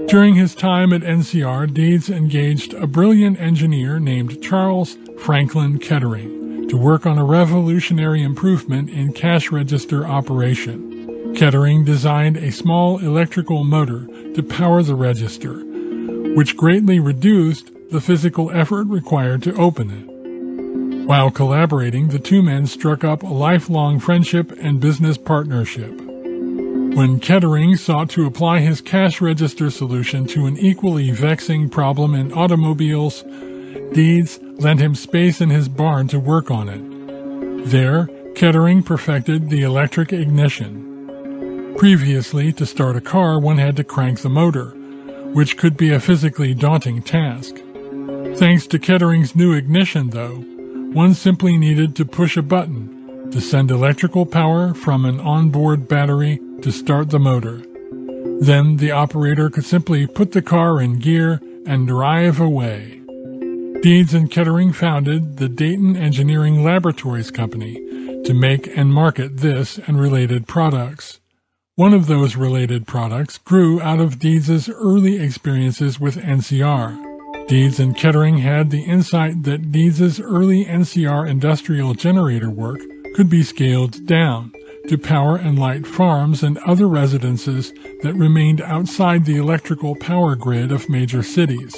During 0.09 0.35
his 0.35 0.55
time 0.55 0.93
at 0.93 1.03
NCR, 1.03 1.73
Deeds 1.73 2.11
engaged 2.11 2.75
a 2.75 2.87
brilliant 2.87 3.41
engineer 3.41 4.01
named 4.01 4.43
Charles 4.43 4.97
Franklin 5.19 5.79
Kettering 5.79 6.69
to 6.69 6.77
work 6.77 7.07
on 7.07 7.19
a 7.19 7.25
revolutionary 7.25 8.23
improvement 8.23 8.91
in 8.91 9.13
cash 9.13 9.51
register 9.53 10.07
operation. 10.07 11.35
Kettering 11.35 11.85
designed 11.85 12.37
a 12.37 12.53
small 12.53 12.99
electrical 12.99 13.65
motor 13.65 14.07
to 14.35 14.43
power 14.43 14.83
the 14.83 14.95
register, 14.95 15.55
which 16.35 16.57
greatly 16.57 17.01
reduced 17.01 17.71
the 17.91 18.01
physical 18.01 18.51
effort 18.51 18.87
required 18.89 19.43
to 19.43 19.55
open 19.57 19.91
it. 19.91 21.07
While 21.07 21.31
collaborating, 21.31 22.09
the 22.09 22.19
two 22.19 22.43
men 22.43 22.67
struck 22.67 23.05
up 23.05 23.23
a 23.23 23.27
lifelong 23.27 24.01
friendship 24.01 24.53
and 24.59 24.81
business 24.81 25.19
partnership. 25.19 25.93
When 26.95 27.21
Kettering 27.21 27.77
sought 27.77 28.09
to 28.11 28.25
apply 28.25 28.61
his 28.61 28.81
cash 28.81 29.21
register 29.21 29.69
solution 29.69 30.27
to 30.29 30.47
an 30.47 30.57
equally 30.57 31.11
vexing 31.11 31.69
problem 31.69 32.15
in 32.15 32.33
automobiles, 32.33 33.23
Deeds 33.93 34.39
lent 34.59 34.81
him 34.81 34.95
space 34.95 35.41
in 35.41 35.51
his 35.51 35.69
barn 35.69 36.09
to 36.09 36.21
work 36.21 36.51
on 36.51 36.69
it. 36.69 37.69
There, 37.69 38.09
Kettering 38.35 38.83
perfected 38.83 39.51
the 39.51 39.63
electric 39.63 40.13
ignition. 40.13 41.75
Previously, 41.77 42.53
to 42.53 42.65
start 42.65 42.97
a 42.97 43.01
car, 43.01 43.39
one 43.41 43.59
had 43.59 43.77
to 43.77 43.85
crank 43.85 44.21
the 44.21 44.29
motor, 44.29 44.71
which 45.33 45.57
could 45.57 45.77
be 45.77 45.91
a 45.91 46.01
physically 46.01 46.55
daunting 46.55 47.03
task. 47.03 47.57
Thanks 48.37 48.67
to 48.67 48.81
Kettering's 48.81 49.37
new 49.37 49.53
ignition, 49.53 50.11
though, 50.11 50.39
one 50.93 51.15
simply 51.15 51.57
needed 51.57 51.95
to 51.97 52.05
push 52.05 52.37
a 52.37 52.43
button 52.43 53.31
to 53.31 53.41
send 53.41 53.71
electrical 53.71 54.27
power 54.27 54.75
from 54.75 55.05
an 55.05 55.21
onboard 55.21 55.87
battery 55.87 56.41
to 56.63 56.73
start 56.73 57.11
the 57.11 57.21
motor. 57.21 57.63
Then 58.41 58.79
the 58.79 58.91
operator 58.91 59.51
could 59.51 59.65
simply 59.65 60.09
put 60.09 60.33
the 60.33 60.43
car 60.43 60.81
in 60.81 60.99
gear 60.99 61.41
and 61.65 61.87
drive 61.87 62.41
away. 62.41 63.01
Deeds 63.83 64.13
and 64.13 64.29
Kettering 64.31 64.73
founded 64.73 65.37
the 65.37 65.49
Dayton 65.49 65.97
Engineering 65.97 66.65
Laboratories 66.65 67.31
Company 67.31 67.75
to 68.25 68.35
make 68.35 68.67
and 68.77 68.93
market 68.93 69.39
this 69.39 69.79
and 69.79 70.01
related 70.01 70.49
products. 70.49 71.21
One 71.77 71.95
of 71.95 72.09
those 72.09 72.35
related 72.35 72.87
products 72.87 73.39
grew 73.39 73.81
out 73.81 74.01
of 74.01 74.19
Deeds's 74.19 74.69
early 74.69 75.23
experiences 75.23 76.01
with 76.01 76.17
NCR. 76.17 77.04
Deeds 77.47 77.79
and 77.79 77.95
Kettering 77.95 78.39
had 78.39 78.71
the 78.71 78.85
insight 78.85 79.43
that 79.43 79.71
Deeds's 79.71 80.19
early 80.19 80.65
NCR 80.65 81.29
industrial 81.29 81.93
generator 81.93 82.49
work 82.49 82.81
could 83.15 83.29
be 83.29 83.43
scaled 83.43 84.07
down 84.07 84.51
to 84.89 84.97
power 84.97 85.37
and 85.37 85.59
light 85.59 85.87
farms 85.87 86.43
and 86.43 86.57
other 86.59 86.89
residences 86.89 87.75
that 88.03 88.15
remained 88.15 88.63
outside 88.63 89.27
the 89.27 89.37
electrical 89.37 89.95
power 89.95 90.35
grid 90.35 90.73
of 90.73 90.89
major 90.89 91.23
cities. 91.23 91.75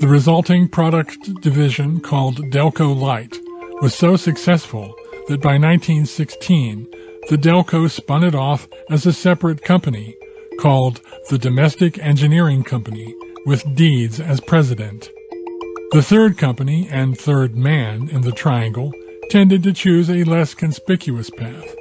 The 0.00 0.08
resulting 0.08 0.68
product 0.68 1.40
division 1.40 2.00
called 2.00 2.50
Delco 2.50 2.92
Light 2.94 3.38
was 3.80 3.94
so 3.94 4.16
successful 4.16 4.96
that 5.28 5.40
by 5.40 5.58
1916, 5.58 6.88
the 7.28 7.38
Delco 7.38 7.88
spun 7.88 8.24
it 8.24 8.34
off 8.34 8.66
as 8.90 9.06
a 9.06 9.12
separate 9.12 9.62
company 9.62 10.16
called 10.58 11.00
the 11.30 11.38
Domestic 11.38 11.98
Engineering 12.00 12.64
Company 12.64 13.14
with 13.46 13.74
Deeds 13.74 14.20
as 14.20 14.40
president. 14.40 15.10
The 15.92 16.02
third 16.02 16.38
company 16.38 16.88
and 16.90 17.18
third 17.18 17.56
man 17.56 18.08
in 18.08 18.22
the 18.22 18.32
triangle 18.32 18.92
tended 19.30 19.62
to 19.62 19.72
choose 19.72 20.08
a 20.08 20.24
less 20.24 20.54
conspicuous 20.54 21.30
path. 21.30 21.74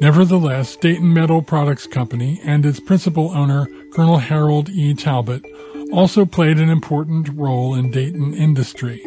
Nevertheless, 0.00 0.76
Dayton 0.76 1.12
Metal 1.12 1.42
Products 1.42 1.86
Company 1.86 2.40
and 2.44 2.66
its 2.66 2.80
principal 2.80 3.30
owner, 3.30 3.66
Colonel 3.92 4.18
Harold 4.18 4.68
E. 4.70 4.94
Talbott, 4.94 5.44
also 5.92 6.24
played 6.24 6.58
an 6.58 6.70
important 6.70 7.28
role 7.30 7.74
in 7.74 7.90
Dayton 7.90 8.34
industry. 8.34 9.04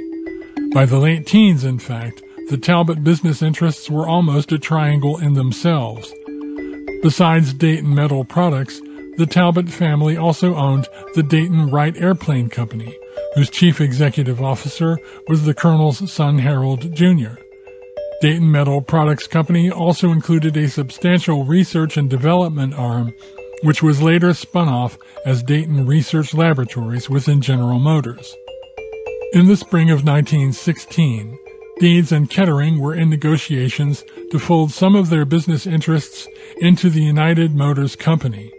By 0.74 0.86
the 0.86 1.00
late 1.00 1.26
teens, 1.26 1.64
in 1.64 1.80
fact, 1.80 2.22
the 2.50 2.58
Talbott 2.58 3.04
business 3.04 3.42
interests 3.42 3.90
were 3.90 4.08
almost 4.08 4.52
a 4.52 4.60
triangle 4.60 5.18
in 5.18 5.34
themselves. 5.34 6.14
Besides 7.02 7.54
Dayton 7.54 7.94
Metal 7.94 8.24
Products, 8.24 8.82
the 9.18 9.26
Talbott 9.26 9.70
family 9.70 10.16
also 10.16 10.56
owned 10.56 10.88
the 11.16 11.24
Dayton 11.24 11.70
Wright 11.70 11.98
Airplane 11.98 12.50
Company, 12.50 12.98
whose 13.34 13.50
chief 13.50 13.82
executive 13.82 14.42
officer 14.42 15.00
was 15.28 15.44
the 15.44 15.56
colonel's 15.56 16.12
son 16.12 16.40
Harold 16.40 16.94
Jr. 16.94 17.36
Dayton 18.22 18.52
Metal 18.52 18.82
Products 18.82 19.28
Company 19.28 19.70
also 19.70 20.12
included 20.12 20.56
a 20.56 20.70
substantial 20.70 21.46
research 21.46 21.98
and 21.98 22.10
development 22.10 22.74
arm, 22.74 23.14
which 23.64 23.84
was 23.84 24.02
later 24.02 24.34
spun 24.34 24.68
off 24.68 24.98
as 25.26 25.44
Dayton 25.44 25.86
Research 25.86 26.34
Laboratories 26.34 27.10
within 27.10 27.42
General 27.42 27.80
Motors. 27.80 28.36
In 29.34 29.48
the 29.48 29.58
spring 29.58 29.90
of 29.90 30.06
1916, 30.06 31.38
Deeds 31.80 32.12
and 32.12 32.30
Kettering 32.30 32.80
were 32.80 32.96
in 32.96 33.10
negotiations 33.10 34.04
to 34.32 34.40
fold 34.40 34.72
some 34.72 34.96
of 34.96 35.10
their 35.10 35.26
business 35.26 35.68
interests 35.68 36.28
into 36.60 36.90
the 36.90 37.04
United 37.04 37.54
Motors 37.54 37.96
Company. 37.96 38.52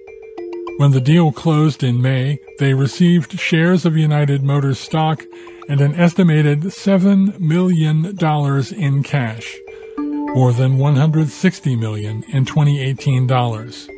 When 0.78 0.92
the 0.92 1.00
deal 1.00 1.32
closed 1.32 1.82
in 1.82 2.00
May, 2.00 2.38
they 2.60 2.72
received 2.72 3.40
shares 3.40 3.84
of 3.84 3.96
United 3.96 4.44
Motors 4.44 4.78
stock 4.78 5.24
and 5.68 5.80
an 5.80 5.96
estimated 5.96 6.60
$7 6.60 7.40
million 7.40 8.16
in 8.16 9.02
cash, 9.02 9.56
more 9.98 10.52
than 10.52 10.78
$160 10.78 11.78
million 11.80 12.22
in 12.28 12.44
2018 12.44 13.26
dollars. 13.26 13.88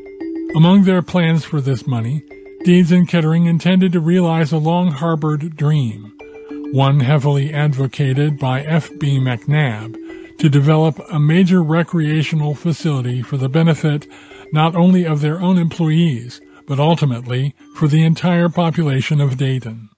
Among 0.56 0.84
their 0.84 1.02
plans 1.02 1.44
for 1.44 1.60
this 1.60 1.86
money, 1.86 2.24
Deeds 2.64 2.92
and 2.92 3.06
Kettering 3.06 3.44
intended 3.44 3.92
to 3.92 4.00
realize 4.00 4.50
a 4.50 4.56
long-harbored 4.56 5.56
dream, 5.56 6.14
one 6.72 7.00
heavily 7.00 7.52
advocated 7.52 8.38
by 8.38 8.62
F.B. 8.62 9.18
McNabb, 9.18 9.98
to 10.38 10.48
develop 10.48 10.98
a 11.10 11.20
major 11.20 11.62
recreational 11.62 12.54
facility 12.54 13.20
for 13.20 13.36
the 13.36 13.50
benefit 13.50 14.06
not 14.50 14.74
only 14.74 15.04
of 15.04 15.20
their 15.20 15.42
own 15.42 15.58
employees, 15.58 16.40
but 16.70 16.78
ultimately 16.78 17.52
for 17.74 17.88
the 17.88 18.04
entire 18.04 18.48
population 18.48 19.20
of 19.20 19.36
Dayton. 19.36 19.88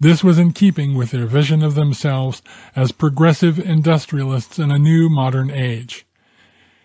This 0.00 0.24
was 0.24 0.36
in 0.36 0.52
keeping 0.52 0.96
with 0.96 1.12
their 1.12 1.26
vision 1.26 1.62
of 1.62 1.76
themselves 1.76 2.42
as 2.74 2.90
progressive 2.90 3.60
industrialists 3.60 4.58
in 4.58 4.72
a 4.72 4.80
new 4.80 5.08
modern 5.08 5.48
age. 5.48 6.04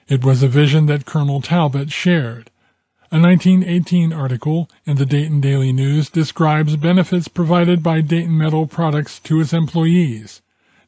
It 0.07 0.23
was 0.23 0.43
a 0.43 0.47
vision 0.47 0.85
that 0.85 1.07
Colonel 1.07 1.41
Talbott 1.41 1.91
shared. 1.91 2.51
A 3.11 3.19
1918 3.19 4.13
article 4.13 4.69
in 4.85 4.97
the 4.97 5.07
Dayton 5.07 5.41
Daily 5.41 5.73
News 5.73 6.07
describes 6.07 6.75
benefits 6.75 7.27
provided 7.27 7.81
by 7.81 8.01
Dayton 8.01 8.37
Metal 8.37 8.67
Products 8.67 9.17
to 9.21 9.41
its 9.41 9.51
employees. 9.51 10.43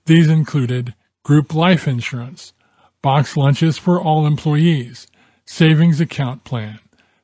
These 0.05 0.29
included 0.29 0.93
group 1.23 1.51
life 1.55 1.87
insurance, 1.87 2.53
box 3.01 3.35
lunches 3.35 3.79
for 3.79 3.99
all 3.99 4.27
employees, 4.27 5.07
savings 5.47 5.99
account 5.99 6.43
plan, 6.43 6.77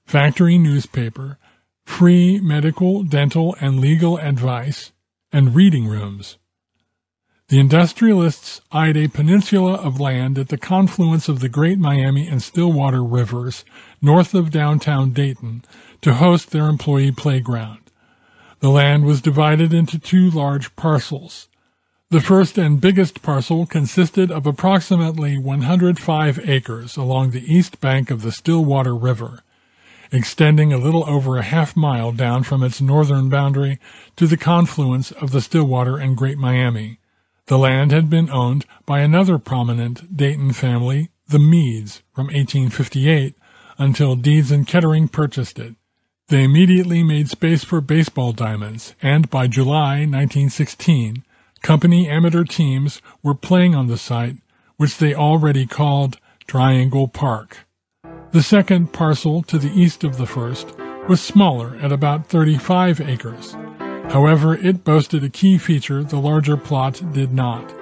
factory 0.10 0.58
newspaper, 0.58 1.38
free 1.86 2.40
medical, 2.40 3.04
dental, 3.04 3.56
and 3.62 3.80
legal 3.80 4.18
advice, 4.18 4.92
and 5.32 5.54
reading 5.54 5.86
rooms. 5.86 6.40
The 7.50 7.60
industrialists 7.60 8.60
eyed 8.72 8.98
a 8.98 9.08
peninsula 9.08 9.74
of 9.74 10.00
land 10.00 10.40
at 10.40 10.48
the 10.48 10.58
confluence 10.58 11.30
of 11.30 11.42
the 11.42 11.48
Great 11.48 11.78
Miami 11.78 12.28
and 12.28 12.42
Stillwater 12.42 13.04
rivers 13.04 13.64
north 14.02 14.34
of 14.34 14.50
downtown 14.50 15.12
Dayton 15.12 15.64
to 16.02 16.16
host 16.16 16.50
their 16.50 16.66
employee 16.66 17.12
playground. 17.12 17.92
The 18.62 18.70
land 18.70 19.06
was 19.06 19.22
divided 19.22 19.76
into 19.76 20.00
two 20.00 20.32
large 20.32 20.76
parcels. 20.76 21.50
The 22.10 22.20
first 22.20 22.58
and 22.58 22.82
biggest 22.82 23.22
parcel 23.22 23.68
consisted 23.68 24.32
of 24.32 24.48
approximately 24.48 25.38
105 25.38 26.50
acres 26.50 26.98
along 26.98 27.30
the 27.30 27.46
east 27.46 27.80
bank 27.80 28.10
of 28.10 28.24
the 28.24 28.32
Stillwater 28.32 28.96
River 28.96 29.44
extending 30.12 30.74
a 30.74 30.78
little 30.78 31.08
over 31.10 31.38
a 31.38 31.44
half 31.44 31.76
mile 31.76 32.12
down 32.12 32.44
from 32.44 32.64
its 32.64 32.82
northern 32.82 33.30
boundary 33.30 33.80
to 34.16 34.28
the 34.28 34.38
confluence 34.38 35.12
of 35.12 35.32
the 35.32 35.42
Stillwater 35.42 35.98
and 35.98 36.18
Great 36.18 36.38
Miami. 36.38 37.00
The 37.48 37.58
land 37.58 37.92
had 37.92 38.10
been 38.10 38.30
owned 38.30 38.66
by 38.86 39.00
another 39.00 39.38
prominent 39.40 40.16
Dayton 40.16 40.54
family, 40.54 41.10
the 41.28 41.40
Meads, 41.40 42.02
from 42.14 42.28
1858 42.28 43.36
until 43.78 44.16
Deeds 44.16 44.52
and 44.52 44.68
Kettering 44.68 45.08
purchased 45.08 45.58
it. 45.58 45.76
They 46.28 46.44
immediately 46.44 47.02
made 47.02 47.30
space 47.30 47.64
for 47.64 47.82
baseball 47.82 48.34
diamonds, 48.34 48.94
and 49.02 49.30
by 49.32 49.48
July 49.48 50.02
1916, 50.02 51.24
company 51.64 52.08
amateur 52.08 52.44
teams 52.44 53.02
were 53.24 53.34
playing 53.34 53.74
on 53.74 53.88
the 53.88 53.98
site, 53.98 54.36
which 54.78 54.98
they 54.98 55.16
already 55.16 55.66
called 55.66 56.20
Triangle 56.46 57.08
Park. 57.08 57.66
The 58.32 58.44
second 58.44 58.94
parcel 58.94 59.42
to 59.44 59.58
the 59.58 59.72
east 59.72 60.04
of 60.04 60.18
the 60.18 60.28
first 60.28 60.78
was 61.08 61.20
smaller 61.20 61.76
at 61.78 61.92
about 61.92 62.28
35 62.28 63.02
acres. 63.02 63.58
However, 64.10 64.56
it 64.56 64.84
boasted 64.84 65.24
a 65.24 65.30
key 65.30 65.58
feature 65.58 66.04
the 66.04 66.20
larger 66.20 66.56
plot 66.56 67.02
did 67.12 67.34
not 67.34 67.74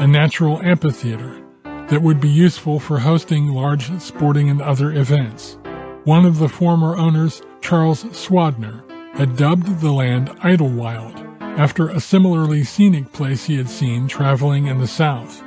a 0.00 0.06
natural 0.06 0.62
amphitheater 0.62 1.42
that 1.88 2.00
would 2.00 2.20
be 2.20 2.28
useful 2.28 2.80
for 2.80 3.00
hosting 3.00 3.48
large 3.48 3.90
sporting 4.00 4.48
and 4.48 4.62
other 4.62 4.92
events. 4.92 5.58
One 6.04 6.24
of 6.24 6.38
the 6.38 6.48
former 6.48 6.96
owners, 6.96 7.42
Charles 7.60 8.04
Swadner, 8.04 8.82
had 9.14 9.36
dubbed 9.36 9.80
the 9.80 9.92
land 9.92 10.30
Idlewild 10.42 11.18
after 11.40 11.88
a 11.88 12.00
similarly 12.00 12.64
scenic 12.64 13.12
place 13.12 13.44
he 13.44 13.56
had 13.56 13.68
seen 13.68 14.08
traveling 14.08 14.68
in 14.68 14.78
the 14.78 14.86
South. 14.86 15.42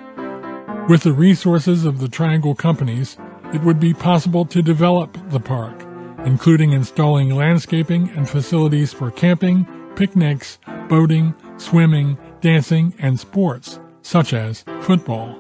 With 0.88 1.02
the 1.02 1.14
resources 1.14 1.86
of 1.86 2.00
the 2.00 2.10
Triangle 2.10 2.54
companies, 2.54 3.18
it 3.54 3.62
would 3.62 3.80
be 3.80 3.94
possible 3.94 4.46
to 4.46 4.62
develop 4.62 5.18
the 5.30 5.40
park, 5.40 5.86
including 6.26 6.72
installing 6.72 7.30
landscaping 7.30 8.10
and 8.10 8.28
facilities 8.28 8.92
for 8.92 9.12
camping, 9.12 9.68
picnics, 9.96 10.58
boating, 10.90 11.34
swimming, 11.58 12.18
dancing, 12.42 12.94
and 13.00 13.20
sports, 13.20 13.80
such 14.02 14.34
as 14.34 14.66
football. 14.82 15.40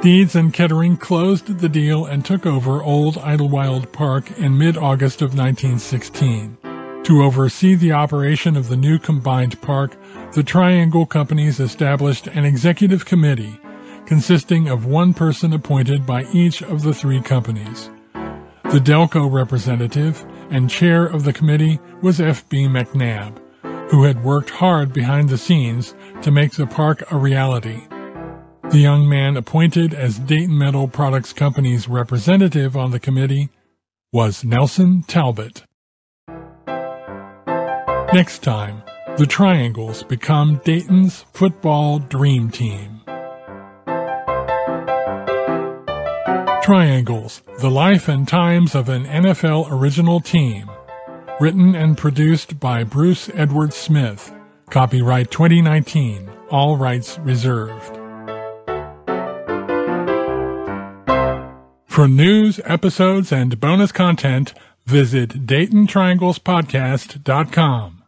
Deeds 0.00 0.34
and 0.34 0.54
Kettering 0.54 0.96
closed 0.96 1.58
the 1.58 1.68
deal 1.68 2.06
and 2.06 2.24
took 2.24 2.46
over 2.46 2.82
Old 2.82 3.18
Idlewild 3.18 3.92
Park 3.92 4.30
in 4.38 4.56
mid-August 4.56 5.20
of 5.20 5.36
1916. 5.36 6.56
To 7.04 7.22
oversee 7.22 7.74
the 7.74 7.92
operation 7.92 8.56
of 8.56 8.68
the 8.68 8.76
new 8.76 8.98
combined 8.98 9.60
park, 9.60 9.96
the 10.32 10.42
Triangle 10.42 11.04
Companies 11.04 11.60
established 11.60 12.28
an 12.28 12.44
executive 12.44 13.04
committee 13.04 13.60
consisting 14.10 14.66
of 14.66 14.86
one 14.86 15.14
person 15.14 15.52
appointed 15.52 16.04
by 16.04 16.24
each 16.32 16.62
of 16.62 16.82
the 16.82 16.92
three 16.92 17.20
companies. 17.20 17.90
The 18.72 18.80
Delco 18.80 19.32
representative 19.32 20.26
and 20.50 20.68
chair 20.68 21.06
of 21.06 21.22
the 21.22 21.32
committee 21.32 21.78
was 22.02 22.20
F.B. 22.20 22.64
McNabb, 22.64 23.38
who 23.92 24.02
had 24.02 24.24
worked 24.24 24.50
hard 24.50 24.92
behind 24.92 25.28
the 25.28 25.38
scenes 25.38 25.94
to 26.22 26.32
make 26.32 26.50
the 26.50 26.66
park 26.66 27.04
a 27.12 27.16
reality. 27.16 27.82
The 28.70 28.80
young 28.80 29.08
man 29.08 29.36
appointed 29.36 29.94
as 29.94 30.18
Dayton 30.18 30.58
Metal 30.58 30.88
Products 30.88 31.32
Company's 31.32 31.86
representative 31.86 32.76
on 32.76 32.90
the 32.90 32.98
committee 32.98 33.48
was 34.12 34.42
Nelson 34.42 35.04
Talbott. 35.06 35.62
Next 38.12 38.42
time, 38.42 38.82
the 39.18 39.26
Triangles 39.28 40.02
become 40.02 40.60
Dayton's 40.64 41.24
football 41.32 42.00
dream 42.00 42.50
team. 42.50 42.99
Triangles, 46.70 47.42
the 47.58 47.68
life 47.68 48.06
and 48.06 48.28
times 48.28 48.76
of 48.76 48.88
an 48.88 49.04
NFL 49.04 49.72
original 49.72 50.20
team. 50.20 50.70
Written 51.40 51.74
and 51.74 51.98
produced 51.98 52.60
by 52.60 52.84
Bruce 52.84 53.28
Edward 53.34 53.72
Smith. 53.72 54.32
Copyright 54.70 55.32
2019. 55.32 56.30
All 56.48 56.76
rights 56.76 57.18
reserved. 57.18 57.96
For 61.86 62.06
news, 62.06 62.60
episodes, 62.64 63.32
and 63.32 63.58
bonus 63.58 63.90
content, 63.90 64.54
visit 64.86 65.46
DaytonTrianglesPodcast.com. 65.46 67.99